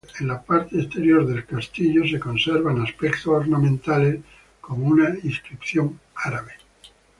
[0.19, 4.19] En la parte exterior del castillo se conservan aspectos ornamentales
[4.59, 6.53] como una inscripción árabe.